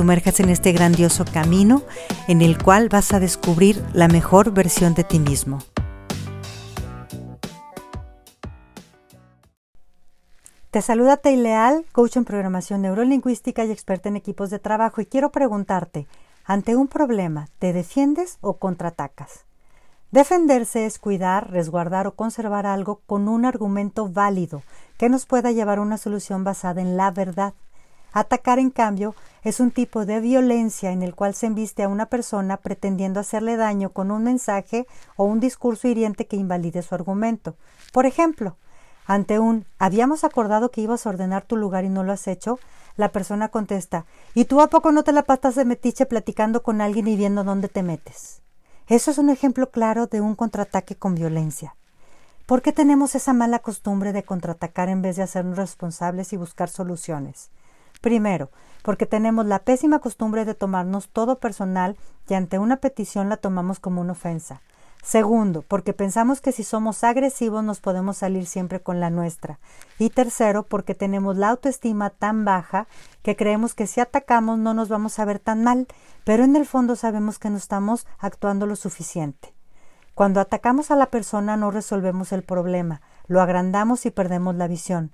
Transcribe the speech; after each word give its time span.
sumerjas 0.00 0.40
en 0.40 0.48
este 0.48 0.72
grandioso 0.72 1.26
camino 1.30 1.82
en 2.26 2.40
el 2.40 2.56
cual 2.56 2.88
vas 2.88 3.12
a 3.12 3.20
descubrir 3.20 3.84
la 3.92 4.08
mejor 4.08 4.50
versión 4.50 4.94
de 4.94 5.04
ti 5.04 5.18
mismo. 5.18 5.58
Te 10.70 10.80
saluda 10.80 11.18
Teileal, 11.18 11.84
coach 11.92 12.16
en 12.16 12.24
programación 12.24 12.80
neurolingüística 12.80 13.66
y 13.66 13.72
experta 13.72 14.08
en 14.08 14.16
equipos 14.16 14.48
de 14.48 14.58
trabajo 14.58 15.02
y 15.02 15.04
quiero 15.04 15.32
preguntarte, 15.32 16.06
ante 16.46 16.76
un 16.76 16.88
problema, 16.88 17.48
¿te 17.58 17.74
defiendes 17.74 18.38
o 18.40 18.56
contraatacas? 18.56 19.44
Defenderse 20.12 20.86
es 20.86 20.98
cuidar, 20.98 21.50
resguardar 21.50 22.06
o 22.06 22.14
conservar 22.14 22.64
algo 22.64 23.02
con 23.04 23.28
un 23.28 23.44
argumento 23.44 24.08
válido 24.08 24.62
que 24.96 25.10
nos 25.10 25.26
pueda 25.26 25.52
llevar 25.52 25.76
a 25.76 25.82
una 25.82 25.98
solución 25.98 26.42
basada 26.42 26.80
en 26.80 26.96
la 26.96 27.10
verdad. 27.10 27.52
Atacar, 28.12 28.58
en 28.58 28.70
cambio, 28.70 29.14
es 29.42 29.60
un 29.60 29.70
tipo 29.70 30.04
de 30.04 30.20
violencia 30.20 30.90
en 30.92 31.02
el 31.02 31.14
cual 31.14 31.34
se 31.34 31.46
embiste 31.46 31.82
a 31.82 31.88
una 31.88 32.06
persona 32.06 32.56
pretendiendo 32.56 33.20
hacerle 33.20 33.56
daño 33.56 33.90
con 33.90 34.10
un 34.10 34.24
mensaje 34.24 34.86
o 35.16 35.24
un 35.24 35.40
discurso 35.40 35.88
hiriente 35.88 36.26
que 36.26 36.36
invalide 36.36 36.82
su 36.82 36.94
argumento. 36.94 37.56
Por 37.92 38.06
ejemplo, 38.06 38.56
ante 39.06 39.38
un 39.38 39.64
habíamos 39.78 40.24
acordado 40.24 40.70
que 40.70 40.82
ibas 40.82 41.06
a 41.06 41.10
ordenar 41.10 41.44
tu 41.44 41.56
lugar 41.56 41.84
y 41.84 41.88
no 41.88 42.04
lo 42.04 42.12
has 42.12 42.28
hecho, 42.28 42.58
la 42.96 43.10
persona 43.12 43.48
contesta 43.48 44.04
¿Y 44.34 44.44
tú 44.44 44.60
a 44.60 44.68
poco 44.68 44.92
no 44.92 45.04
te 45.04 45.12
la 45.12 45.22
pasas 45.22 45.54
de 45.54 45.64
metiche 45.64 46.06
platicando 46.06 46.62
con 46.62 46.80
alguien 46.80 47.08
y 47.08 47.16
viendo 47.16 47.44
dónde 47.44 47.68
te 47.68 47.82
metes? 47.82 48.42
Eso 48.88 49.10
es 49.10 49.18
un 49.18 49.30
ejemplo 49.30 49.70
claro 49.70 50.06
de 50.06 50.20
un 50.20 50.34
contraataque 50.34 50.96
con 50.96 51.14
violencia. 51.14 51.76
¿Por 52.46 52.62
qué 52.62 52.72
tenemos 52.72 53.14
esa 53.14 53.32
mala 53.32 53.60
costumbre 53.60 54.12
de 54.12 54.24
contraatacar 54.24 54.88
en 54.88 55.02
vez 55.02 55.16
de 55.16 55.22
hacernos 55.22 55.56
responsables 55.56 56.32
y 56.32 56.36
buscar 56.36 56.68
soluciones? 56.68 57.50
Primero, 58.00 58.50
porque 58.82 59.06
tenemos 59.06 59.46
la 59.46 59.60
pésima 59.60 59.98
costumbre 59.98 60.44
de 60.44 60.54
tomarnos 60.54 61.08
todo 61.08 61.38
personal 61.38 61.96
y 62.28 62.34
ante 62.34 62.58
una 62.58 62.76
petición 62.76 63.28
la 63.28 63.36
tomamos 63.36 63.78
como 63.78 64.00
una 64.00 64.12
ofensa. 64.12 64.62
Segundo, 65.02 65.62
porque 65.66 65.94
pensamos 65.94 66.40
que 66.40 66.52
si 66.52 66.62
somos 66.62 67.04
agresivos 67.04 67.64
nos 67.64 67.80
podemos 67.80 68.18
salir 68.18 68.46
siempre 68.46 68.80
con 68.80 69.00
la 69.00 69.08
nuestra. 69.08 69.58
Y 69.98 70.10
tercero, 70.10 70.64
porque 70.64 70.94
tenemos 70.94 71.36
la 71.36 71.48
autoestima 71.48 72.10
tan 72.10 72.44
baja 72.44 72.86
que 73.22 73.34
creemos 73.34 73.74
que 73.74 73.86
si 73.86 74.00
atacamos 74.00 74.58
no 74.58 74.74
nos 74.74 74.88
vamos 74.88 75.18
a 75.18 75.24
ver 75.24 75.38
tan 75.38 75.64
mal, 75.64 75.86
pero 76.24 76.44
en 76.44 76.54
el 76.54 76.66
fondo 76.66 76.96
sabemos 76.96 77.38
que 77.38 77.48
no 77.48 77.56
estamos 77.56 78.06
actuando 78.18 78.66
lo 78.66 78.76
suficiente. 78.76 79.54
Cuando 80.14 80.40
atacamos 80.40 80.90
a 80.90 80.96
la 80.96 81.06
persona 81.06 81.56
no 81.56 81.70
resolvemos 81.70 82.32
el 82.32 82.42
problema, 82.42 83.00
lo 83.26 83.40
agrandamos 83.40 84.04
y 84.04 84.10
perdemos 84.10 84.54
la 84.54 84.68
visión. 84.68 85.12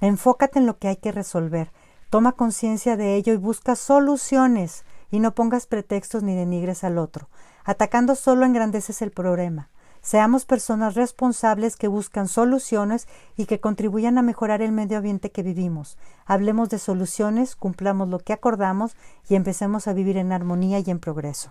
Enfócate 0.00 0.58
en 0.58 0.66
lo 0.66 0.78
que 0.78 0.88
hay 0.88 0.96
que 0.96 1.12
resolver. 1.12 1.70
Toma 2.10 2.32
conciencia 2.32 2.96
de 2.96 3.16
ello 3.16 3.32
y 3.32 3.36
busca 3.36 3.76
soluciones 3.76 4.84
y 5.10 5.18
no 5.18 5.34
pongas 5.34 5.66
pretextos 5.66 6.22
ni 6.22 6.34
denigres 6.34 6.84
al 6.84 6.98
otro. 6.98 7.28
Atacando 7.64 8.14
solo 8.14 8.44
engrandeces 8.44 9.02
el 9.02 9.10
problema. 9.10 9.70
Seamos 10.02 10.44
personas 10.44 10.94
responsables 10.94 11.74
que 11.74 11.88
buscan 11.88 12.28
soluciones 12.28 13.08
y 13.36 13.46
que 13.46 13.58
contribuyan 13.58 14.18
a 14.18 14.22
mejorar 14.22 14.62
el 14.62 14.70
medio 14.70 14.98
ambiente 14.98 15.32
que 15.32 15.42
vivimos. 15.42 15.98
Hablemos 16.26 16.68
de 16.68 16.78
soluciones, 16.78 17.56
cumplamos 17.56 18.08
lo 18.08 18.20
que 18.20 18.32
acordamos 18.32 18.94
y 19.28 19.34
empecemos 19.34 19.88
a 19.88 19.92
vivir 19.92 20.16
en 20.16 20.30
armonía 20.30 20.78
y 20.78 20.90
en 20.90 21.00
progreso. 21.00 21.50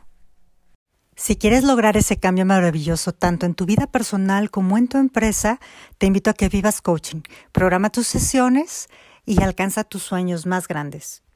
Si 1.18 1.36
quieres 1.36 1.66
lograr 1.66 1.98
ese 1.98 2.18
cambio 2.18 2.46
maravilloso 2.46 3.14
tanto 3.14 3.46
en 3.46 3.56
tu 3.56 3.66
vida 3.66 3.88
personal 3.88 4.52
como 4.52 4.78
en 4.78 4.88
tu 4.88 4.98
empresa, 5.00 5.60
te 5.98 6.08
invito 6.08 6.30
a 6.30 6.34
que 6.34 6.48
vivas 6.48 6.82
coaching. 6.82 7.24
Programa 7.52 7.90
tus 7.90 8.08
sesiones 8.08 8.88
y 9.26 9.42
alcanza 9.42 9.84
tus 9.84 10.04
sueños 10.04 10.46
más 10.46 10.68
grandes. 10.68 11.25